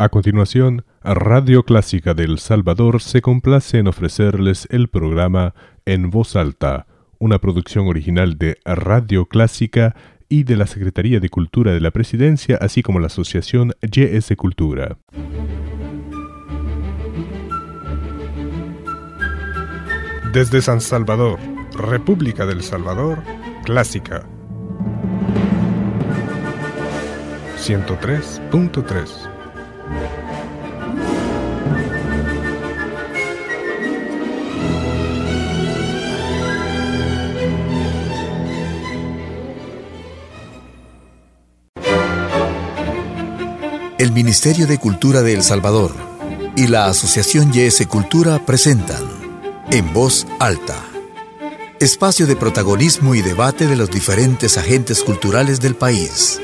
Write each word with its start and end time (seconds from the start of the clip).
A 0.00 0.08
continuación, 0.08 0.86
Radio 1.04 1.64
Clásica 1.64 2.14
del 2.14 2.38
Salvador 2.38 3.02
se 3.02 3.20
complace 3.20 3.76
en 3.76 3.86
ofrecerles 3.86 4.66
el 4.70 4.88
programa 4.88 5.52
En 5.84 6.08
Voz 6.08 6.36
Alta, 6.36 6.86
una 7.18 7.38
producción 7.38 7.86
original 7.86 8.38
de 8.38 8.56
Radio 8.64 9.26
Clásica 9.26 9.94
y 10.26 10.44
de 10.44 10.56
la 10.56 10.66
Secretaría 10.66 11.20
de 11.20 11.28
Cultura 11.28 11.74
de 11.74 11.82
la 11.82 11.90
Presidencia, 11.90 12.56
así 12.62 12.80
como 12.82 12.98
la 12.98 13.08
Asociación 13.08 13.74
YS 13.82 14.34
Cultura. 14.38 14.96
Desde 20.32 20.62
San 20.62 20.80
Salvador, 20.80 21.38
República 21.76 22.46
del 22.46 22.62
Salvador, 22.62 23.18
Clásica 23.66 24.26
103.3 27.58 29.39
El 44.00 44.12
Ministerio 44.12 44.66
de 44.66 44.78
Cultura 44.78 45.20
de 45.20 45.34
El 45.34 45.42
Salvador 45.42 45.92
y 46.56 46.68
la 46.68 46.86
Asociación 46.86 47.52
YS 47.52 47.86
Cultura 47.86 48.44
presentan 48.46 49.04
En 49.70 49.92
Voz 49.92 50.26
Alta. 50.38 50.82
Espacio 51.80 52.26
de 52.26 52.34
protagonismo 52.34 53.14
y 53.14 53.20
debate 53.20 53.66
de 53.66 53.76
los 53.76 53.90
diferentes 53.90 54.56
agentes 54.56 55.02
culturales 55.02 55.60
del 55.60 55.74
país. 55.74 56.40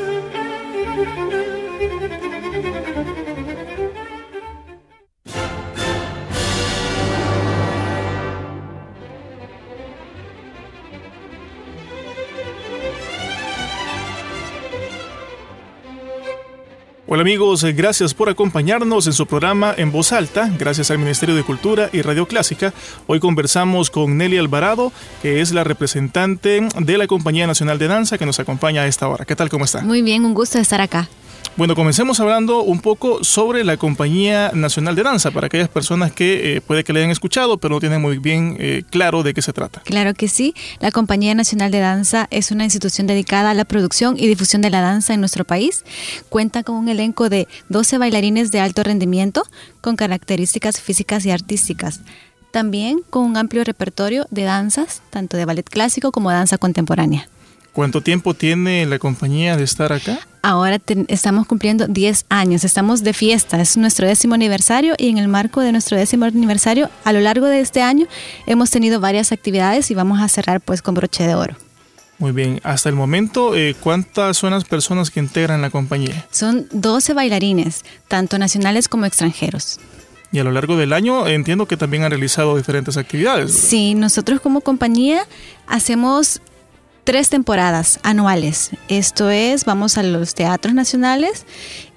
Hola 17.08 17.22
amigos, 17.22 17.62
eh, 17.62 17.72
gracias 17.72 18.14
por 18.14 18.28
acompañarnos 18.28 19.06
en 19.06 19.12
su 19.12 19.26
programa 19.26 19.72
En 19.76 19.92
Voz 19.92 20.10
Alta, 20.10 20.50
gracias 20.58 20.90
al 20.90 20.98
Ministerio 20.98 21.36
de 21.36 21.44
Cultura 21.44 21.88
y 21.92 22.02
Radio 22.02 22.26
Clásica. 22.26 22.74
Hoy 23.06 23.20
conversamos 23.20 23.90
con 23.90 24.18
Nelly 24.18 24.38
Alvarado, 24.38 24.90
que 25.22 25.40
es 25.40 25.52
la 25.52 25.62
representante 25.62 26.66
de 26.77 26.98
la 26.98 27.06
Compañía 27.06 27.46
Nacional 27.46 27.78
de 27.78 27.86
Danza 27.86 28.18
que 28.18 28.27
nos 28.27 28.40
acompaña 28.40 28.82
a 28.82 28.86
esta 28.88 29.06
hora. 29.06 29.24
¿Qué 29.24 29.36
tal? 29.36 29.48
¿Cómo 29.48 29.66
está? 29.66 29.82
Muy 29.82 30.02
bien, 30.02 30.24
un 30.24 30.34
gusto 30.34 30.58
estar 30.58 30.80
acá. 30.80 31.08
Bueno, 31.56 31.74
comencemos 31.74 32.20
hablando 32.20 32.60
un 32.62 32.80
poco 32.80 33.24
sobre 33.24 33.64
la 33.64 33.78
Compañía 33.78 34.50
Nacional 34.52 34.94
de 34.94 35.02
Danza, 35.02 35.30
para 35.30 35.46
aquellas 35.46 35.70
personas 35.70 36.12
que 36.12 36.56
eh, 36.56 36.60
puede 36.60 36.84
que 36.84 36.92
le 36.92 36.98
hayan 36.98 37.10
escuchado, 37.10 37.56
pero 37.56 37.74
no 37.74 37.80
tienen 37.80 38.02
muy 38.02 38.18
bien 38.18 38.58
eh, 38.60 38.82
claro 38.90 39.22
de 39.22 39.32
qué 39.32 39.40
se 39.40 39.54
trata. 39.54 39.80
Claro 39.80 40.12
que 40.12 40.28
sí. 40.28 40.54
La 40.80 40.90
Compañía 40.90 41.34
Nacional 41.34 41.70
de 41.70 41.78
Danza 41.78 42.28
es 42.30 42.50
una 42.50 42.64
institución 42.64 43.06
dedicada 43.06 43.52
a 43.52 43.54
la 43.54 43.64
producción 43.64 44.18
y 44.18 44.27
difusión 44.27 44.60
de 44.60 44.68
la 44.68 44.82
danza 44.82 45.14
en 45.14 45.20
nuestro 45.20 45.46
país. 45.46 45.86
Cuenta 46.28 46.62
con 46.62 46.77
un 46.77 46.90
elenco 46.90 47.30
de 47.30 47.48
12 47.70 47.96
bailarines 47.96 48.52
de 48.52 48.60
alto 48.60 48.82
rendimiento 48.82 49.42
con 49.80 49.96
características 49.96 50.82
físicas 50.82 51.24
y 51.24 51.30
artísticas. 51.30 52.02
También 52.50 53.00
con 53.08 53.24
un 53.24 53.38
amplio 53.38 53.64
repertorio 53.64 54.27
de 54.30 54.42
danzas, 54.42 55.00
tanto 55.08 55.38
de 55.38 55.46
ballet 55.46 55.66
clásico 55.66 56.12
como 56.12 56.30
danza 56.30 56.58
contemporánea. 56.58 57.30
¿Cuánto 57.77 58.00
tiempo 58.00 58.32
tiene 58.32 58.86
la 58.86 58.98
compañía 58.98 59.58
de 59.58 59.64
estar 59.64 59.92
acá? 59.92 60.19
Ahora 60.41 60.80
estamos 61.08 61.46
cumpliendo 61.46 61.86
10 61.86 62.24
años, 62.30 62.64
estamos 62.64 63.05
de 63.05 63.12
fiesta, 63.12 63.60
es 63.60 63.77
nuestro 63.77 64.08
décimo 64.08 64.34
aniversario 64.34 64.94
y 64.96 65.10
en 65.10 65.18
el 65.18 65.28
marco 65.28 65.60
de 65.60 65.72
nuestro 65.72 65.98
décimo 65.98 66.24
aniversario, 66.24 66.88
a 67.05 67.12
lo 67.12 67.20
largo 67.20 67.44
de 67.44 67.60
este 67.60 67.83
año, 67.83 68.06
hemos 68.46 68.70
tenido 68.70 68.98
varias 68.98 69.30
actividades 69.30 69.91
y 69.91 69.94
vamos 69.94 70.22
a 70.22 70.28
cerrar 70.28 70.62
pues 70.62 70.80
con 70.80 70.94
broche 70.94 71.27
de 71.27 71.34
oro. 71.34 71.55
Muy 72.18 72.33
bien, 72.33 72.62
hasta 72.64 72.89
el 72.89 72.95
momento, 72.95 73.55
eh, 73.55 73.77
¿cuántas 73.78 74.39
son 74.39 74.52
las 74.52 74.64
personas 74.64 75.11
que 75.11 75.20
integran 75.20 75.61
la 75.61 75.68
compañía? 75.68 76.27
Son 76.30 76.67
12 76.72 77.12
bailarines, 77.12 77.84
tanto 78.08 78.39
nacionales 78.39 78.89
como 78.89 79.05
extranjeros. 79.05 79.80
Y 80.33 80.39
a 80.39 80.45
lo 80.45 80.51
largo 80.51 80.78
del 80.78 80.95
año 80.95 81.27
entiendo 81.27 81.67
que 81.68 81.77
también 81.77 82.05
han 82.05 82.11
realizado 82.11 82.56
diferentes 82.56 82.96
actividades. 82.96 83.52
Sí, 83.52 83.95
nosotros 83.95 84.40
como 84.40 84.62
compañía 84.62 85.27
hacemos 85.67 86.40
tres 87.06 87.28
temporadas 87.28 88.00
anuales. 88.02 88.70
Esto 88.89 89.30
es, 89.30 89.64
vamos 89.64 89.96
a 89.96 90.02
los 90.02 90.34
teatros 90.34 90.74
nacionales 90.74 91.46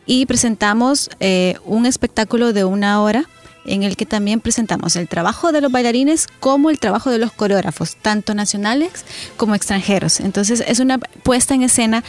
y 0.06 0.28
presentamos 0.28 1.10
eh, 1.20 1.56
un 1.66 1.88
espectáculo 1.88 2.54
de 2.54 2.64
una 2.64 3.02
hora 3.02 3.26
en 3.66 3.82
el 3.82 3.98
que 3.98 4.06
también 4.06 4.40
presentamos 4.40 4.96
el 4.96 5.08
trabajo 5.08 5.52
de 5.52 5.62
los 5.62 5.72
bailarines 5.72 6.28
como 6.40 6.70
el 6.70 6.78
trabajo 6.78 7.10
de 7.10 7.18
los 7.18 7.32
coreógrafos, 7.32 7.96
tanto 7.96 8.36
nacionales 8.36 9.04
como 9.36 9.56
extranjeros. 9.56 10.20
Entonces 10.20 10.64
es 10.66 10.80
una 10.80 11.00
puesta 11.00 11.56
en 11.56 11.64
escena 11.64 12.04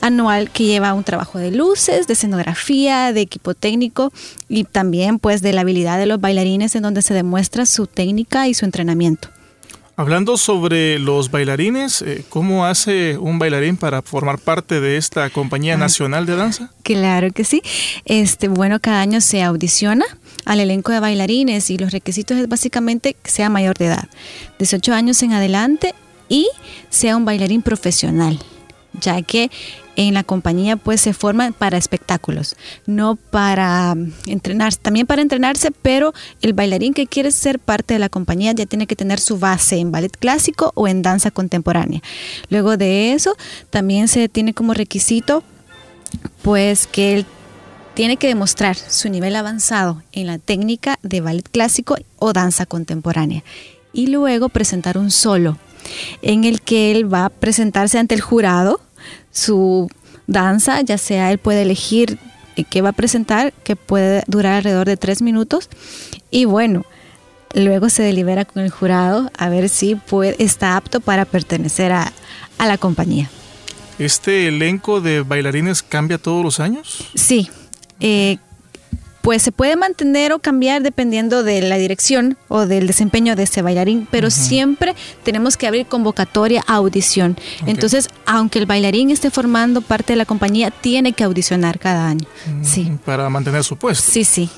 anual 0.00 0.50
que 0.50 0.64
lleva 0.64 0.92
un 0.92 1.04
trabajo 1.04 1.38
de 1.38 1.52
luces, 1.52 2.08
de 2.08 2.14
escenografía, 2.14 3.12
de 3.12 3.20
equipo 3.20 3.54
técnico 3.54 4.12
y 4.48 4.64
también 4.64 5.20
pues 5.20 5.40
de 5.40 5.52
la 5.52 5.60
habilidad 5.60 5.98
de 5.98 6.06
los 6.06 6.20
bailarines 6.20 6.74
en 6.74 6.82
donde 6.82 7.02
se 7.02 7.14
demuestra 7.14 7.64
su 7.64 7.86
técnica 7.86 8.48
y 8.48 8.54
su 8.54 8.64
entrenamiento. 8.64 9.28
Hablando 10.00 10.38
sobre 10.38 10.98
los 10.98 11.30
bailarines, 11.30 12.00
eh, 12.00 12.24
¿cómo 12.30 12.64
hace 12.64 13.18
un 13.18 13.38
bailarín 13.38 13.76
para 13.76 14.00
formar 14.00 14.38
parte 14.38 14.80
de 14.80 14.96
esta 14.96 15.28
compañía 15.28 15.74
ah, 15.74 15.76
nacional 15.76 16.24
de 16.24 16.36
danza? 16.36 16.70
Claro 16.84 17.30
que 17.32 17.44
sí. 17.44 17.60
Este, 18.06 18.48
bueno, 18.48 18.80
cada 18.80 19.02
año 19.02 19.20
se 19.20 19.42
audiciona 19.42 20.06
al 20.46 20.60
elenco 20.60 20.90
de 20.90 21.00
bailarines 21.00 21.68
y 21.68 21.76
los 21.76 21.92
requisitos 21.92 22.38
es 22.38 22.48
básicamente 22.48 23.12
que 23.12 23.30
sea 23.30 23.50
mayor 23.50 23.76
de 23.76 23.88
edad, 23.88 24.08
18 24.58 24.94
años 24.94 25.22
en 25.22 25.34
adelante 25.34 25.94
y 26.30 26.48
sea 26.88 27.14
un 27.14 27.26
bailarín 27.26 27.60
profesional 27.60 28.38
ya 28.98 29.22
que 29.22 29.50
en 30.08 30.14
la 30.14 30.24
compañía 30.24 30.76
pues 30.76 31.02
se 31.02 31.12
forman 31.12 31.52
para 31.52 31.76
espectáculos, 31.76 32.56
no 32.86 33.16
para 33.16 33.94
mm, 33.94 34.12
entrenarse, 34.26 34.78
también 34.80 35.06
para 35.06 35.20
entrenarse, 35.20 35.70
pero 35.70 36.14
el 36.40 36.54
bailarín 36.54 36.94
que 36.94 37.06
quiere 37.06 37.30
ser 37.30 37.58
parte 37.58 37.94
de 37.94 38.00
la 38.00 38.08
compañía 38.08 38.52
ya 38.52 38.64
tiene 38.64 38.86
que 38.86 38.96
tener 38.96 39.20
su 39.20 39.38
base 39.38 39.76
en 39.76 39.92
ballet 39.92 40.16
clásico 40.16 40.72
o 40.74 40.88
en 40.88 41.02
danza 41.02 41.30
contemporánea. 41.30 42.00
Luego 42.48 42.78
de 42.78 43.12
eso, 43.12 43.36
también 43.68 44.08
se 44.08 44.30
tiene 44.30 44.54
como 44.54 44.72
requisito 44.72 45.42
pues 46.40 46.86
que 46.86 47.12
él 47.18 47.26
tiene 47.92 48.16
que 48.16 48.28
demostrar 48.28 48.76
su 48.76 49.10
nivel 49.10 49.36
avanzado 49.36 50.02
en 50.12 50.28
la 50.28 50.38
técnica 50.38 50.98
de 51.02 51.20
ballet 51.20 51.46
clásico 51.46 51.96
o 52.18 52.32
danza 52.32 52.64
contemporánea 52.64 53.44
y 53.92 54.06
luego 54.06 54.48
presentar 54.48 54.96
un 54.96 55.10
solo 55.10 55.58
en 56.22 56.44
el 56.44 56.62
que 56.62 56.90
él 56.90 57.12
va 57.12 57.26
a 57.26 57.30
presentarse 57.30 57.98
ante 57.98 58.14
el 58.14 58.20
jurado 58.20 58.80
su 59.32 59.88
danza, 60.26 60.80
ya 60.82 60.98
sea 60.98 61.30
él 61.30 61.38
puede 61.38 61.62
elegir 61.62 62.18
qué 62.68 62.82
va 62.82 62.90
a 62.90 62.92
presentar, 62.92 63.52
que 63.64 63.76
puede 63.76 64.22
durar 64.26 64.54
alrededor 64.54 64.86
de 64.86 64.96
tres 64.96 65.22
minutos. 65.22 65.68
Y 66.30 66.44
bueno, 66.44 66.84
luego 67.54 67.88
se 67.88 68.02
delibera 68.02 68.44
con 68.44 68.62
el 68.62 68.70
jurado 68.70 69.30
a 69.36 69.48
ver 69.48 69.68
si 69.68 69.94
puede, 69.94 70.36
está 70.38 70.76
apto 70.76 71.00
para 71.00 71.24
pertenecer 71.24 71.92
a, 71.92 72.12
a 72.58 72.66
la 72.66 72.78
compañía. 72.78 73.30
¿Este 73.98 74.48
elenco 74.48 75.00
de 75.00 75.20
bailarines 75.20 75.82
cambia 75.82 76.18
todos 76.18 76.42
los 76.42 76.60
años? 76.60 77.10
Sí, 77.14 77.50
eh, 78.00 78.38
pues 79.30 79.42
se 79.42 79.52
puede 79.52 79.76
mantener 79.76 80.32
o 80.32 80.40
cambiar 80.40 80.82
dependiendo 80.82 81.44
de 81.44 81.62
la 81.62 81.76
dirección 81.76 82.36
o 82.48 82.66
del 82.66 82.88
desempeño 82.88 83.36
de 83.36 83.44
ese 83.44 83.62
bailarín, 83.62 84.08
pero 84.10 84.28
siempre 84.28 84.96
tenemos 85.22 85.56
que 85.56 85.68
abrir 85.68 85.86
convocatoria 85.86 86.64
a 86.66 86.74
audición. 86.74 87.36
Entonces, 87.64 88.08
aunque 88.26 88.58
el 88.58 88.66
bailarín 88.66 89.08
esté 89.12 89.30
formando 89.30 89.82
parte 89.82 90.14
de 90.14 90.16
la 90.16 90.24
compañía, 90.24 90.72
tiene 90.72 91.12
que 91.12 91.22
audicionar 91.22 91.78
cada 91.78 92.08
año. 92.08 92.26
Mm, 92.46 92.64
sí. 92.64 92.90
Para 93.04 93.30
mantener 93.30 93.62
su 93.62 93.76
puesto. 93.76 94.10
Sí, 94.10 94.24
sí. 94.24 94.50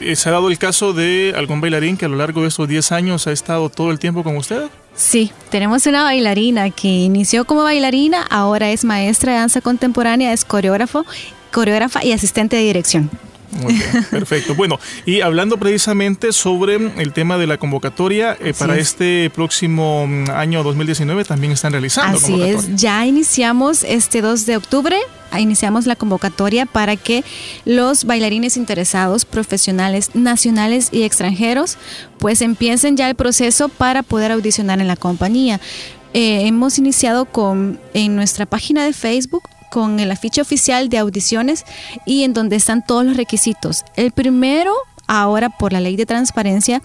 ¿Y 0.00 0.16
se 0.16 0.30
ha 0.30 0.32
dado 0.32 0.48
el 0.48 0.56
caso 0.56 0.94
de 0.94 1.34
algún 1.36 1.60
bailarín 1.60 1.98
que 1.98 2.06
a 2.06 2.08
lo 2.08 2.16
largo 2.16 2.40
de 2.40 2.48
estos 2.48 2.66
10 2.66 2.92
años 2.92 3.26
ha 3.26 3.32
estado 3.32 3.68
todo 3.68 3.90
el 3.90 3.98
tiempo 3.98 4.24
con 4.24 4.38
usted? 4.38 4.62
Sí, 4.94 5.30
tenemos 5.50 5.84
una 5.84 6.04
bailarina 6.04 6.70
que 6.70 6.88
inició 6.88 7.44
como 7.44 7.64
bailarina, 7.64 8.22
ahora 8.30 8.70
es 8.70 8.82
maestra 8.82 9.34
de 9.34 9.40
danza 9.40 9.60
contemporánea, 9.60 10.32
es 10.32 10.46
coreógrafo, 10.46 11.04
coreógrafa 11.52 12.02
y 12.02 12.12
asistente 12.12 12.56
de 12.56 12.62
dirección. 12.62 13.10
Muy 13.62 13.74
bien, 13.74 14.06
perfecto. 14.10 14.54
Bueno, 14.54 14.78
y 15.04 15.20
hablando 15.20 15.56
precisamente 15.58 16.32
sobre 16.32 16.76
el 17.00 17.12
tema 17.12 17.38
de 17.38 17.46
la 17.46 17.58
convocatoria, 17.58 18.36
eh, 18.40 18.54
para 18.58 18.76
este 18.78 19.30
próximo 19.30 20.06
mm, 20.06 20.30
año 20.30 20.62
2019 20.62 21.24
también 21.24 21.52
están 21.52 21.72
realizando. 21.72 22.18
Así 22.18 22.42
es, 22.42 22.74
ya 22.76 23.06
iniciamos 23.06 23.84
este 23.84 24.20
2 24.20 24.46
de 24.46 24.56
octubre, 24.56 24.96
iniciamos 25.38 25.86
la 25.86 25.96
convocatoria 25.96 26.66
para 26.66 26.96
que 26.96 27.24
los 27.64 28.04
bailarines 28.04 28.56
interesados, 28.56 29.24
profesionales 29.24 30.10
nacionales 30.14 30.88
y 30.92 31.02
extranjeros, 31.02 31.76
pues 32.18 32.40
empiecen 32.42 32.96
ya 32.96 33.08
el 33.08 33.14
proceso 33.14 33.68
para 33.68 34.02
poder 34.02 34.32
audicionar 34.32 34.80
en 34.80 34.88
la 34.88 34.96
compañía. 34.96 35.60
Eh, 36.14 36.46
hemos 36.46 36.78
iniciado 36.78 37.26
con 37.26 37.78
en 37.92 38.16
nuestra 38.16 38.46
página 38.46 38.84
de 38.84 38.92
Facebook 38.92 39.42
con 39.70 40.00
el 40.00 40.10
afiche 40.10 40.40
oficial 40.40 40.88
de 40.88 40.96
audiciones 40.98 41.64
y 42.04 42.24
en 42.24 42.32
donde 42.32 42.56
están 42.56 42.84
todos 42.84 43.04
los 43.04 43.16
requisitos. 43.16 43.84
El 43.96 44.10
primero, 44.12 44.74
ahora 45.06 45.50
por 45.50 45.72
la 45.72 45.80
ley 45.80 45.94
de 45.96 46.06
transparencia, 46.06 46.82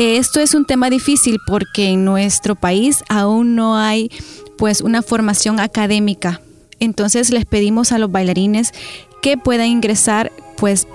Esto 0.00 0.38
es 0.38 0.54
un 0.54 0.64
tema 0.64 0.90
difícil 0.90 1.40
porque 1.44 1.88
en 1.88 2.04
nuestro 2.04 2.54
país 2.54 3.02
aún 3.08 3.56
no 3.56 3.76
hay 3.76 4.12
pues 4.56 4.80
una 4.80 5.02
formación 5.02 5.58
académica. 5.58 6.40
Entonces 6.78 7.30
les 7.30 7.44
pedimos 7.44 7.90
a 7.90 7.98
los 7.98 8.12
bailarines 8.12 8.72
que 9.22 9.36
puedan 9.36 9.66
ingresar 9.66 10.30
pues 10.56 10.86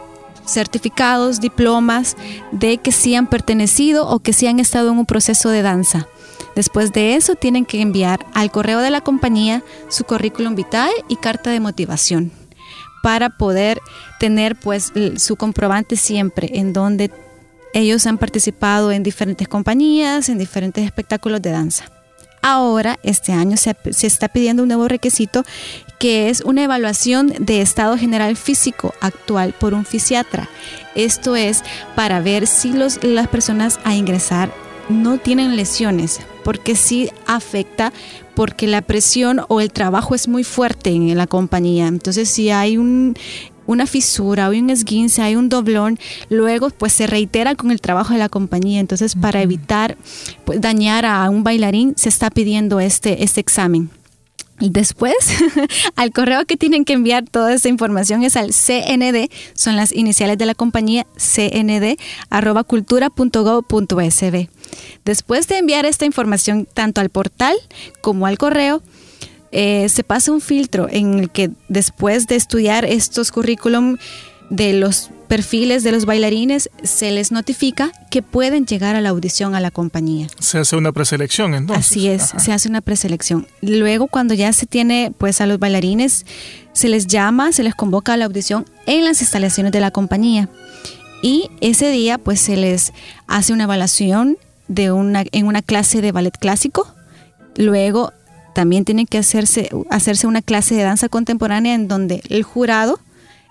certificados, 0.48 1.42
diplomas 1.42 2.16
de 2.54 2.78
que 2.78 2.94
sí 2.94 3.14
han 3.14 3.28
pertenecido 3.28 4.08
o 4.08 4.20
que 4.20 4.32
sí 4.32 4.48
han 4.48 4.62
estado 4.62 4.94
en 4.94 5.00
un 5.00 5.06
proceso 5.06 5.50
de 5.50 5.64
danza. 5.64 6.08
Después 6.56 6.94
de 6.94 7.16
eso 7.16 7.36
tienen 7.36 7.66
que 7.66 7.82
enviar 7.82 8.26
al 8.34 8.52
correo 8.52 8.80
de 8.80 8.90
la 8.90 9.02
compañía 9.02 9.66
su 9.90 10.06
currículum 10.06 10.56
vitae 10.56 10.94
y 11.10 11.18
carta 11.18 11.50
de 11.50 11.60
motivación 11.60 12.32
para 13.04 13.32
poder 13.32 13.82
tener 14.18 14.56
pues 14.58 14.94
su 15.18 15.36
comprobante 15.36 15.98
siempre 15.98 16.52
en 16.54 16.72
donde 16.72 17.12
ellos 17.74 18.06
han 18.08 18.18
participado 18.18 18.92
en 18.92 19.04
diferentes 19.04 19.48
compañías, 19.48 20.30
en 20.30 20.38
diferentes 20.38 20.86
espectáculos 20.86 21.42
de 21.42 21.52
danza. 21.52 21.86
Ahora, 22.46 23.00
este 23.04 23.32
año 23.32 23.56
se, 23.56 23.74
está 24.06 24.28
pidiendo 24.28 24.64
un 24.64 24.68
nuevo 24.68 24.90
requisito 24.90 25.44
que 25.98 26.30
es 26.30 26.42
una 26.42 26.64
evaluación 26.64 27.34
de 27.40 27.62
estado 27.62 27.98
general 27.98 28.36
físico 28.36 28.94
actual 29.00 29.54
por 29.58 29.74
un 29.74 29.86
fisiatra. 29.86 30.50
Esto 30.94 31.38
es 31.38 31.64
para 31.96 32.20
ver 32.20 32.46
si 32.46 32.74
las 32.74 33.28
personas 33.30 33.80
a 33.86 33.96
ingresar 33.96 34.54
no 34.90 35.18
tienen 35.20 35.56
lesiones, 35.56 36.20
porque 36.44 36.76
sí 36.76 37.10
afecta 37.26 37.94
porque 38.36 38.68
la 38.68 38.82
presión 38.82 39.42
o 39.48 39.62
el 39.62 39.72
trabajo 39.72 40.14
es 40.14 40.28
muy 40.28 40.44
fuerte 40.44 40.90
en 40.90 41.16
la 41.16 41.28
compañía. 41.28 41.88
Entonces, 41.88 42.28
si 42.28 42.50
hay 42.50 42.78
un 42.78 43.16
una 43.66 43.88
fisura 43.88 44.50
o 44.50 44.52
un 44.52 44.70
esguince, 44.70 45.22
hay 45.22 45.36
un 45.36 45.50
doblón, 45.50 46.00
luego 46.30 46.70
pues 46.70 46.94
se 46.94 47.08
reitera 47.08 47.56
con 47.56 47.72
el 47.72 47.82
trabajo 47.82 48.14
de 48.14 48.20
la 48.20 48.30
compañía. 48.30 48.80
Entonces, 48.80 49.16
para 49.16 49.42
evitar 49.42 49.98
pues, 50.46 50.62
dañar 50.62 51.06
a 51.06 51.30
un 51.30 51.44
bailarín, 51.44 51.94
se 51.98 52.10
está 52.10 52.30
pidiendo 52.30 52.80
este, 52.80 53.24
este 53.24 53.42
examen. 53.42 53.90
Después, 54.60 55.16
al 55.96 56.12
correo 56.12 56.46
que 56.46 56.58
tienen 56.58 56.86
que 56.86 56.94
enviar 56.94 57.26
toda 57.26 57.54
esa 57.54 57.70
información 57.70 58.24
es 58.24 58.38
al 58.38 58.52
CND, 58.54 59.30
son 59.56 59.76
las 59.76 59.92
iniciales 59.92 60.38
de 60.38 60.46
la 60.46 60.54
compañía 60.54 61.06
cnd 61.18 61.98
arroba 62.30 62.64
cultura.gov.sb. 62.64 64.50
Después 65.06 65.48
de 65.48 65.58
enviar 65.58 65.86
esta 65.86 66.06
información 66.06 66.68
tanto 66.72 67.02
al 67.02 67.10
portal 67.10 67.58
como 68.02 68.26
al 68.26 68.38
correo, 68.38 68.82
eh, 69.54 69.88
se 69.88 70.04
pasa 70.04 70.32
un 70.32 70.42
filtro 70.42 70.88
en 70.90 71.20
el 71.20 71.30
que 71.30 71.52
después 71.70 72.28
de 72.28 72.36
estudiar 72.36 72.86
estos 72.86 73.32
currículum 73.32 73.98
de 74.50 74.74
los 74.74 75.10
perfiles 75.28 75.84
de 75.84 75.92
los 75.92 76.06
bailarines, 76.06 76.70
se 76.84 77.12
les 77.12 77.32
notifica 77.32 77.92
que 78.12 78.22
pueden 78.22 78.66
llegar 78.66 78.96
a 78.96 79.02
la 79.02 79.10
audición 79.10 79.56
a 79.56 79.60
la 79.60 79.72
compañía. 79.72 80.28
Se 80.40 80.60
hace 80.60 80.76
una 80.76 80.92
preselección 80.92 81.56
entonces. 81.56 81.88
Así 81.88 82.08
es, 82.08 82.34
se 82.38 82.52
hace 82.52 82.68
una 82.68 82.82
preselección. 82.82 83.48
Luego 83.62 84.08
cuando 84.08 84.34
ya 84.34 84.54
se 84.54 84.66
tiene 84.66 85.12
pues 85.18 85.42
a 85.42 85.48
los 85.48 85.60
bailarines, 85.60 86.26
se 86.74 86.90
les 86.90 87.08
llama, 87.08 87.52
se 87.52 87.64
les 87.64 87.74
convoca 87.76 88.14
a 88.14 88.18
la 88.18 88.26
audición 88.26 88.66
en 88.86 89.06
las 89.06 89.22
instalaciones 89.22 89.72
de 89.72 89.80
la 89.80 89.92
compañía. 89.92 90.50
Y 91.22 91.50
ese 91.62 91.90
día 91.90 92.18
pues 92.18 92.40
se 92.40 92.58
les 92.58 92.92
hace 93.28 93.54
una 93.54 93.64
evaluación 93.64 94.38
de 94.68 94.92
una, 94.92 95.24
en 95.32 95.48
una 95.48 95.62
clase 95.62 96.02
de 96.02 96.12
ballet 96.12 96.38
clásico. 96.38 96.94
Luego 97.56 98.14
también 98.54 98.86
tiene 98.86 99.06
que 99.06 99.18
hacerse, 99.18 99.70
hacerse 99.90 100.28
una 100.28 100.42
clase 100.42 100.76
de 100.76 100.84
danza 100.84 101.10
contemporánea 101.10 101.74
en 101.74 101.88
donde 101.88 102.22
el 102.30 102.44
jurado 102.44 103.00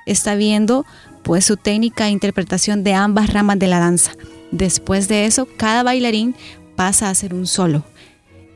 está 0.06 0.34
viendo 0.34 0.84
pues 1.22 1.44
su 1.44 1.56
técnica 1.56 2.08
e 2.08 2.10
interpretación 2.10 2.84
de 2.84 2.94
ambas 2.94 3.32
ramas 3.32 3.58
de 3.58 3.68
la 3.68 3.78
danza. 3.78 4.12
Después 4.50 5.08
de 5.08 5.26
eso, 5.26 5.48
cada 5.56 5.82
bailarín 5.82 6.34
pasa 6.76 7.08
a 7.08 7.10
hacer 7.10 7.34
un 7.34 7.46
solo. 7.46 7.84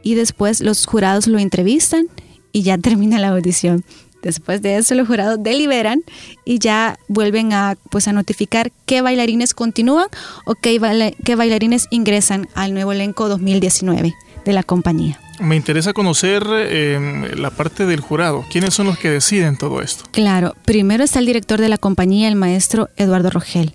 Y 0.03 0.15
después 0.15 0.61
los 0.61 0.87
jurados 0.87 1.27
lo 1.27 1.39
entrevistan 1.39 2.07
y 2.53 2.63
ya 2.63 2.79
termina 2.79 3.19
la 3.19 3.29
audición. 3.29 3.85
Después 4.23 4.61
de 4.61 4.77
eso 4.77 4.95
los 4.95 5.07
jurados 5.07 5.41
deliberan 5.41 6.03
y 6.45 6.59
ya 6.59 6.99
vuelven 7.07 7.53
a, 7.53 7.77
pues, 7.91 8.09
a 8.09 8.13
notificar 8.13 8.73
qué 8.85 9.01
bailarines 9.01 9.55
continúan 9.55 10.09
o 10.47 10.55
qué, 10.55 10.81
qué 11.25 11.37
bailarines 11.37 11.87
ingresan 11.91 12.49
al 12.55 12.75
nuevo 12.75 12.93
elenco 12.93 13.29
2019 13.29 14.15
de 14.45 14.53
la 14.53 14.65
compañía. 14.65 15.21
Me 15.41 15.57
interesa 15.57 15.93
conocer 15.93 16.45
eh, 16.51 17.33
la 17.37 17.51
parte 17.51 17.87
del 17.87 18.01
jurado. 18.01 18.45
¿Quiénes 18.51 18.75
son 18.75 18.87
los 18.87 18.99
que 18.99 19.11
deciden 19.11 19.57
todo 19.57 19.81
esto? 19.83 20.05
Claro, 20.11 20.55
primero 20.65 21.05
está 21.05 21.19
el 21.19 21.27
director 21.27 21.61
de 21.61 21.69
la 21.69 21.79
compañía, 21.79 22.29
el 22.29 22.37
maestro 22.37 22.89
Eduardo 22.97 23.31
Rogel. 23.31 23.75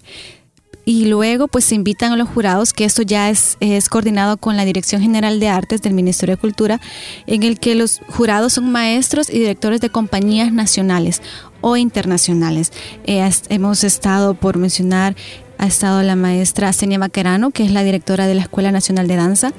Y 0.83 1.05
luego 1.05 1.47
pues 1.47 1.65
se 1.65 1.75
invitan 1.75 2.11
a 2.11 2.17
los 2.17 2.27
jurados, 2.27 2.73
que 2.73 2.85
esto 2.85 3.03
ya 3.03 3.29
es, 3.29 3.55
es 3.59 3.87
coordinado 3.87 4.37
con 4.37 4.57
la 4.57 4.65
Dirección 4.65 5.01
General 5.01 5.39
de 5.39 5.47
Artes 5.47 5.81
del 5.83 5.93
Ministerio 5.93 6.35
de 6.35 6.41
Cultura, 6.41 6.81
en 7.27 7.43
el 7.43 7.59
que 7.59 7.75
los 7.75 8.01
jurados 8.07 8.53
son 8.53 8.71
maestros 8.71 9.29
y 9.29 9.39
directores 9.39 9.79
de 9.79 9.89
compañías 9.89 10.51
nacionales 10.51 11.21
o 11.61 11.77
internacionales. 11.77 12.71
Eh, 13.05 13.29
hemos 13.49 13.83
estado, 13.83 14.33
por 14.33 14.57
mencionar, 14.57 15.15
ha 15.59 15.67
estado 15.67 16.01
la 16.01 16.15
maestra 16.15 16.73
Senia 16.73 16.97
Maquerano, 16.97 17.51
que 17.51 17.63
es 17.63 17.71
la 17.71 17.83
directora 17.83 18.25
de 18.25 18.33
la 18.33 18.41
Escuela 18.41 18.71
Nacional 18.71 19.07
de 19.07 19.15
Danza, 19.15 19.53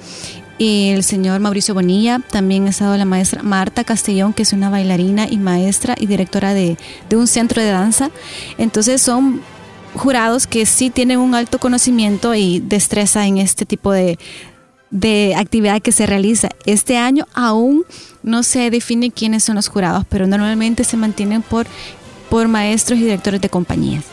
el 0.62 1.02
señor 1.02 1.40
Mauricio 1.40 1.74
Bonilla, 1.74 2.20
también 2.30 2.66
ha 2.66 2.70
estado 2.70 2.96
la 2.96 3.04
maestra 3.04 3.42
Marta 3.42 3.84
Castellón, 3.84 4.32
que 4.32 4.42
es 4.42 4.52
una 4.52 4.70
bailarina 4.70 5.26
y 5.28 5.38
maestra 5.38 5.96
y 5.98 6.06
directora 6.06 6.54
de, 6.54 6.76
un 7.12 7.26
centro 7.26 7.60
de 7.60 7.68
danza. 7.68 8.10
Entonces 8.58 9.02
son 9.02 9.40
jurados 9.94 10.46
que 10.46 10.64
sí 10.66 10.90
tienen 10.90 11.18
un 11.18 11.34
alto 11.34 11.58
conocimiento 11.58 12.34
y 12.34 12.60
destreza 12.60 13.26
en 13.26 13.38
este 13.38 13.66
tipo 13.66 13.92
de, 13.92 14.18
de 14.90 15.34
actividad 15.36 15.82
que 15.82 15.90
se 15.90 16.06
realiza. 16.06 16.48
Este 16.64 16.96
año 16.96 17.26
aún 17.34 17.84
no 18.22 18.42
se 18.42 18.70
define 18.70 19.10
quiénes 19.10 19.44
son 19.44 19.56
los 19.56 19.68
jurados, 19.68 20.04
pero 20.08 20.26
normalmente 20.26 20.84
se 20.84 20.96
mantienen 20.96 21.42
por, 21.42 21.66
por 22.30 22.46
maestros 22.48 22.98
y 23.00 23.02
directores 23.02 23.40
de 23.40 23.48
compañías. 23.48 24.11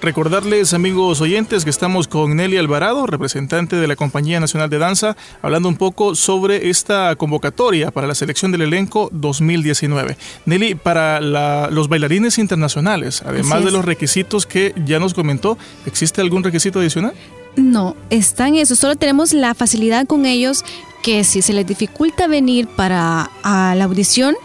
Recordarles, 0.00 0.74
amigos 0.74 1.20
oyentes, 1.20 1.64
que 1.64 1.70
estamos 1.70 2.06
con 2.06 2.36
Nelly 2.36 2.56
Alvarado, 2.56 3.06
representante 3.08 3.74
de 3.74 3.88
la 3.88 3.96
Compañía 3.96 4.38
Nacional 4.38 4.70
de 4.70 4.78
Danza, 4.78 5.16
hablando 5.42 5.68
un 5.68 5.76
poco 5.76 6.14
sobre 6.14 6.70
esta 6.70 7.16
convocatoria 7.16 7.90
para 7.90 8.06
la 8.06 8.14
selección 8.14 8.52
del 8.52 8.62
elenco 8.62 9.08
2019. 9.12 10.16
Nelly, 10.46 10.76
para 10.76 11.20
los 11.20 11.88
bailarines 11.88 12.38
internacionales, 12.38 13.22
además 13.26 13.64
de 13.64 13.72
los 13.72 13.84
requisitos 13.84 14.46
que 14.46 14.72
ya 14.86 15.00
nos 15.00 15.14
comentó, 15.14 15.58
¿existe 15.84 16.20
algún 16.20 16.44
requisito 16.44 16.78
adicional? 16.78 17.14
No, 17.56 17.96
están 18.08 18.54
eso. 18.54 18.76
Solo 18.76 18.94
tenemos 18.94 19.32
la 19.32 19.54
facilidad 19.54 20.06
con 20.06 20.26
ellos 20.26 20.64
que 21.02 21.24
si 21.24 21.42
se 21.42 21.52
les 21.52 21.66
dificulta 21.66 22.28
venir 22.28 22.68
para 22.68 23.30
la 23.42 23.84
audición, 23.84 24.36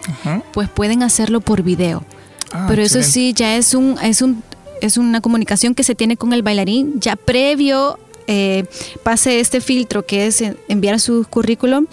pues 0.51 0.67
pueden 0.67 1.03
hacerlo 1.03 1.41
por 1.41 1.61
video. 1.61 2.03
Ah, 2.51 2.65
Pero 2.67 2.81
eso 2.81 3.03
sí, 3.03 3.33
ya 3.33 3.55
es 3.55 3.73
un, 3.73 3.97
es 4.01 4.21
un 4.21 4.43
es 4.85 4.97
una 4.97 5.21
comunicación 5.21 5.75
que 5.75 5.83
se 5.83 5.95
tiene 5.95 6.17
con 6.17 6.33
el 6.33 6.43
bailarín 6.43 6.99
ya 6.99 7.15
previo 7.15 7.97
eh, 8.27 8.65
pase 9.03 9.39
este 9.39 9.61
filtro 9.61 10.05
que 10.05 10.27
es 10.27 10.43
enviar 10.67 10.99
su 10.99 11.25
currículum 11.29 11.87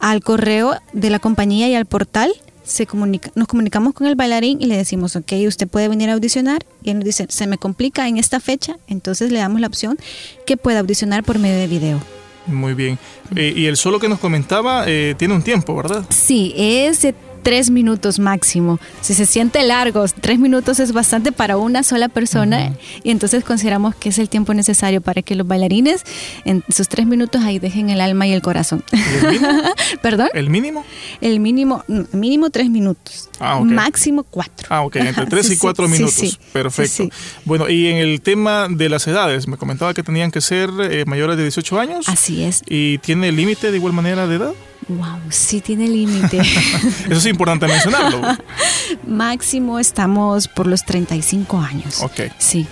al 0.00 0.22
correo 0.22 0.74
de 0.92 1.10
la 1.10 1.18
compañía 1.18 1.68
y 1.68 1.74
al 1.74 1.86
portal. 1.86 2.32
Se 2.64 2.86
comunica, 2.86 3.30
nos 3.34 3.48
comunicamos 3.48 3.92
con 3.92 4.06
el 4.06 4.14
bailarín 4.14 4.62
y 4.62 4.66
le 4.66 4.76
decimos, 4.76 5.16
ok, 5.16 5.32
usted 5.46 5.68
puede 5.68 5.88
venir 5.88 6.10
a 6.10 6.14
audicionar. 6.14 6.64
Y 6.82 6.90
él 6.90 6.98
nos 6.98 7.04
dice, 7.04 7.26
se 7.28 7.46
me 7.46 7.58
complica 7.58 8.08
en 8.08 8.18
esta 8.18 8.38
fecha, 8.38 8.76
entonces 8.86 9.32
le 9.32 9.40
damos 9.40 9.60
la 9.60 9.66
opción 9.66 9.98
que 10.46 10.56
pueda 10.56 10.80
audicionar 10.80 11.24
por 11.24 11.38
medio 11.38 11.56
de 11.56 11.66
video. 11.66 12.00
Muy 12.46 12.74
bien. 12.74 12.98
Eh, 13.36 13.52
y 13.56 13.66
el 13.66 13.76
solo 13.76 13.98
que 14.00 14.08
nos 14.08 14.18
comentaba 14.18 14.84
eh, 14.86 15.14
tiene 15.18 15.34
un 15.34 15.42
tiempo, 15.42 15.74
¿verdad? 15.76 16.04
Sí, 16.08 16.52
es 16.56 17.04
tres 17.42 17.70
minutos 17.70 18.18
máximo. 18.18 18.78
Si 19.00 19.14
se 19.14 19.26
siente 19.26 19.62
largo, 19.62 20.04
tres 20.20 20.38
minutos 20.38 20.80
es 20.80 20.92
bastante 20.92 21.32
para 21.32 21.56
una 21.56 21.82
sola 21.82 22.08
persona 22.08 22.72
y 23.02 23.10
entonces 23.10 23.44
consideramos 23.44 23.94
que 23.94 24.10
es 24.10 24.18
el 24.18 24.28
tiempo 24.28 24.54
necesario 24.54 25.00
para 25.00 25.22
que 25.22 25.34
los 25.34 25.46
bailarines 25.46 26.04
en 26.44 26.64
sus 26.68 26.88
tres 26.88 27.06
minutos 27.06 27.42
ahí 27.42 27.58
dejen 27.58 27.90
el 27.90 28.00
alma 28.00 28.26
y 28.26 28.32
el 28.32 28.42
corazón. 28.42 28.84
el 28.92 29.40
¿Perdón? 30.02 30.28
¿El 30.34 30.50
mínimo? 30.50 30.84
El 31.20 31.40
mínimo, 31.40 31.84
mínimo 32.12 32.50
tres 32.50 32.70
minutos. 32.70 33.28
Ah, 33.40 33.60
Máximo 33.60 34.22
cuatro. 34.22 34.68
Ah, 34.70 34.82
ok, 34.82 34.96
entre 34.96 35.26
tres 35.26 35.50
y 35.52 35.56
cuatro 35.56 35.88
minutos. 35.88 36.38
Perfecto. 36.52 37.08
Bueno, 37.44 37.68
y 37.68 37.88
en 37.88 37.96
el 37.96 38.20
tema 38.20 38.68
de 38.68 38.88
las 38.88 39.06
edades, 39.06 39.48
me 39.48 39.56
comentaba 39.56 39.94
que 39.94 40.02
tenían 40.02 40.30
que 40.30 40.40
ser 40.40 40.70
eh, 40.80 41.04
mayores 41.06 41.36
de 41.36 41.42
18 41.42 41.80
años. 41.80 42.08
Así 42.08 42.42
es. 42.42 42.62
¿Y 42.68 42.98
tiene 42.98 43.32
límite 43.32 43.70
de 43.70 43.76
igual 43.76 43.92
manera 43.92 44.26
de 44.26 44.36
edad? 44.36 44.52
Wow, 44.96 45.18
sí 45.30 45.60
tiene 45.60 45.88
límite. 45.88 46.38
Eso 46.40 47.18
es 47.18 47.26
importante 47.26 47.66
mencionarlo. 47.66 48.20
Máximo 49.06 49.78
estamos 49.78 50.48
por 50.48 50.66
los 50.66 50.84
35 50.84 51.58
años. 51.58 52.02
Ok. 52.02 52.20
Sí. 52.38 52.66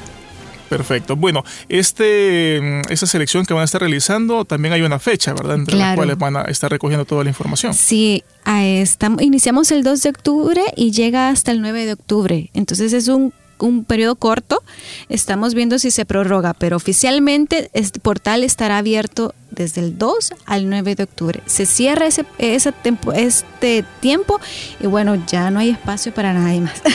Perfecto. 0.68 1.16
Bueno, 1.16 1.44
este, 1.68 2.60
mm, 2.62 2.92
esta 2.92 3.06
selección 3.06 3.44
que 3.44 3.52
van 3.52 3.62
a 3.62 3.64
estar 3.64 3.80
realizando, 3.80 4.44
también 4.44 4.72
hay 4.72 4.82
una 4.82 5.00
fecha, 5.00 5.32
¿verdad? 5.32 5.56
Entre 5.56 5.76
las 5.76 5.96
cuales 5.96 6.16
van 6.16 6.36
a 6.36 6.42
estar 6.42 6.70
recogiendo 6.70 7.04
toda 7.04 7.24
la 7.24 7.30
información. 7.30 7.74
Sí, 7.74 8.22
estamos, 8.46 9.20
iniciamos 9.20 9.72
el 9.72 9.82
2 9.82 10.02
de 10.02 10.08
octubre 10.10 10.62
y 10.76 10.92
llega 10.92 11.28
hasta 11.28 11.50
el 11.50 11.60
9 11.60 11.86
de 11.86 11.92
octubre. 11.94 12.50
Entonces 12.54 12.92
es 12.92 13.08
un 13.08 13.32
un 13.62 13.84
periodo 13.84 14.16
corto. 14.16 14.62
Estamos 15.08 15.54
viendo 15.54 15.78
si 15.78 15.90
se 15.90 16.04
prorroga, 16.04 16.54
pero 16.54 16.76
oficialmente 16.76 17.70
este 17.72 18.00
portal 18.00 18.42
estará 18.42 18.78
abierto 18.78 19.34
desde 19.60 19.82
el 19.82 19.98
2 19.98 20.32
al 20.46 20.70
9 20.70 20.94
de 20.94 21.02
octubre. 21.02 21.42
Se 21.44 21.66
cierra 21.66 22.06
ese, 22.06 22.24
ese 22.38 22.72
este 22.72 23.84
tiempo 24.00 24.40
y 24.80 24.86
bueno, 24.86 25.22
ya 25.26 25.50
no 25.50 25.58
hay 25.58 25.70
espacio 25.70 26.12
para 26.12 26.32
nadie 26.32 26.60
más. 26.60 26.82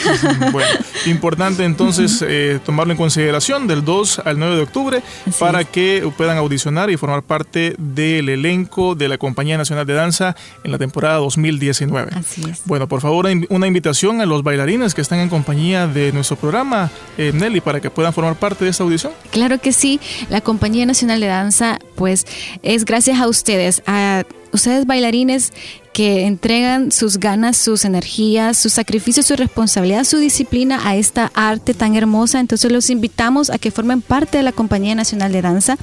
Bueno, 0.52 0.68
importante 1.06 1.64
entonces 1.64 2.24
eh, 2.26 2.60
tomarlo 2.64 2.92
en 2.92 2.96
consideración 2.96 3.66
del 3.66 3.84
2 3.84 4.22
al 4.24 4.38
9 4.38 4.56
de 4.56 4.62
octubre 4.62 5.02
para 5.38 5.64
que 5.64 6.08
puedan 6.16 6.36
audicionar 6.36 6.90
y 6.90 6.96
formar 6.96 7.22
parte 7.22 7.74
del 7.78 8.28
elenco 8.28 8.94
de 8.94 9.08
la 9.08 9.18
Compañía 9.18 9.56
Nacional 9.58 9.86
de 9.86 9.94
Danza 9.94 10.36
en 10.64 10.72
la 10.72 10.78
temporada 10.78 11.16
2019. 11.16 12.12
Así 12.14 12.42
es. 12.48 12.62
Bueno, 12.64 12.88
por 12.88 13.00
favor, 13.00 13.26
una 13.48 13.66
invitación 13.66 14.20
a 14.20 14.26
los 14.26 14.42
bailarines 14.42 14.94
que 14.94 15.00
están 15.00 15.20
en 15.20 15.28
compañía 15.28 15.86
de 15.86 16.12
nuestro 16.12 16.36
programa, 16.36 16.90
eh, 17.18 17.32
Nelly, 17.34 17.60
para 17.60 17.80
que 17.80 17.90
puedan 17.90 18.12
formar 18.12 18.36
parte 18.36 18.64
de 18.64 18.70
esta 18.70 18.84
audición. 18.84 19.12
Claro 19.30 19.58
que 19.60 19.72
sí, 19.72 20.00
la 20.30 20.40
Compañía 20.40 20.86
Nacional 20.86 21.20
de 21.20 21.26
Danza, 21.26 21.78
pues 21.96 22.26
es 22.62 22.84
gracias 22.84 23.20
a 23.20 23.28
ustedes, 23.28 23.82
a 23.86 24.24
ustedes 24.52 24.86
bailarines 24.86 25.52
que 25.96 26.26
entregan 26.26 26.92
sus 26.92 27.16
ganas, 27.16 27.56
sus 27.56 27.86
energías, 27.86 28.58
su 28.58 28.68
sacrificio, 28.68 29.22
su 29.22 29.34
responsabilidad, 29.34 30.04
su 30.04 30.18
disciplina 30.18 30.86
a 30.86 30.94
esta 30.94 31.30
arte 31.32 31.72
tan 31.72 31.96
hermosa. 31.96 32.38
Entonces 32.38 32.70
los 32.70 32.90
invitamos 32.90 33.48
a 33.48 33.56
que 33.56 33.70
formen 33.70 34.02
parte 34.02 34.36
de 34.36 34.42
la 34.42 34.52
Compañía 34.52 34.94
Nacional 34.94 35.32
de 35.32 35.40
Danza, 35.40 35.78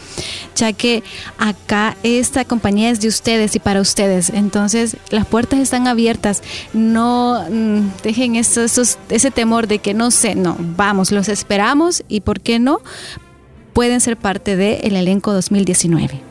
ya 0.56 0.72
que 0.72 1.01
acá 1.39 1.98
esta 2.03 2.46
compañía 2.46 2.92
es 2.92 3.01
de 3.01 3.08
ustedes 3.08 3.56
y 3.56 3.60
para 3.60 3.82
ustedes. 3.82 4.30
Entonces 4.30 4.98
las 5.10 5.25
puertas 5.25 5.60
están 5.60 5.88
abiertas. 5.88 6.44
No 6.74 7.44
mm, 7.50 8.03
dejen 8.03 8.36
ese 8.36 9.32
temor 9.34 9.68
de 9.68 9.80
que 9.80 9.96
no 9.96 10.12
sé, 10.12 10.36
no, 10.36 10.56
vamos, 10.60 11.12
los 11.12 11.27
esperamos 11.27 12.03
y 12.08 12.22
por 12.22 12.39
qué 12.39 12.60
no 12.60 12.82
pueden 13.74 14.00
ser 14.00 14.18
parte 14.18 14.56
del 14.56 14.96
elenco 14.96 15.34
2019. 15.34 16.22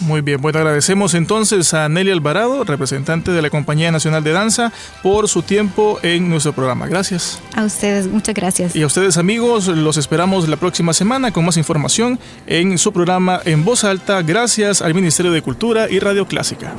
Muy 0.00 0.22
bien, 0.22 0.40
bueno, 0.40 0.58
agradecemos 0.58 1.12
entonces 1.12 1.74
a 1.74 1.88
Nelly 1.88 2.10
Alvarado, 2.10 2.64
representante 2.64 3.32
de 3.32 3.42
la 3.42 3.50
Compañía 3.50 3.92
Nacional 3.92 4.24
de 4.24 4.32
Danza, 4.32 4.72
por 5.02 5.28
su 5.28 5.42
tiempo 5.42 5.98
en 6.02 6.30
nuestro 6.30 6.54
programa. 6.54 6.86
Gracias. 6.86 7.38
A 7.54 7.64
ustedes, 7.64 8.06
muchas 8.06 8.34
gracias. 8.34 8.74
Y 8.74 8.82
a 8.82 8.86
ustedes 8.86 9.18
amigos, 9.18 9.66
los 9.68 9.98
esperamos 9.98 10.48
la 10.48 10.56
próxima 10.56 10.94
semana 10.94 11.32
con 11.32 11.44
más 11.44 11.58
información 11.58 12.18
en 12.46 12.78
su 12.78 12.92
programa 12.92 13.40
En 13.44 13.64
Voz 13.64 13.84
Alta, 13.84 14.22
gracias 14.22 14.80
al 14.80 14.94
Ministerio 14.94 15.32
de 15.32 15.42
Cultura 15.42 15.90
y 15.90 15.98
Radio 15.98 16.26
Clásica. 16.26 16.72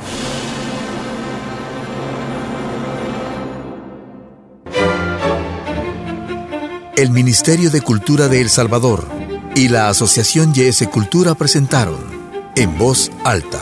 El 6.96 7.10
Ministerio 7.10 7.70
de 7.70 7.80
Cultura 7.80 8.28
de 8.28 8.40
El 8.40 8.50
Salvador 8.50 9.21
y 9.54 9.68
la 9.68 9.88
Asociación 9.88 10.52
YS 10.54 10.88
Cultura 10.88 11.34
presentaron 11.34 12.00
En 12.56 12.76
Voz 12.78 13.10
Alta. 13.24 13.60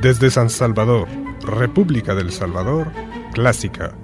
Desde 0.00 0.30
San 0.30 0.48
Salvador, 0.48 1.08
República 1.42 2.14
del 2.14 2.32
Salvador, 2.32 2.90
Clásica 3.34 3.94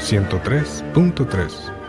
103.3 0.00 1.83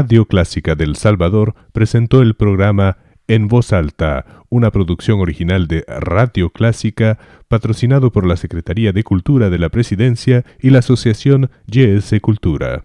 Radio 0.00 0.26
Clásica 0.26 0.76
del 0.76 0.94
Salvador 0.94 1.56
presentó 1.72 2.22
el 2.22 2.34
programa 2.34 2.98
En 3.26 3.48
Voz 3.48 3.72
Alta, 3.72 4.44
una 4.48 4.70
producción 4.70 5.18
original 5.18 5.66
de 5.66 5.84
Radio 5.88 6.50
Clásica, 6.50 7.18
patrocinado 7.48 8.12
por 8.12 8.24
la 8.24 8.36
Secretaría 8.36 8.92
de 8.92 9.02
Cultura 9.02 9.50
de 9.50 9.58
la 9.58 9.70
Presidencia 9.70 10.44
y 10.60 10.70
la 10.70 10.78
Asociación 10.78 11.50
YS 11.66 12.14
Cultura. 12.22 12.84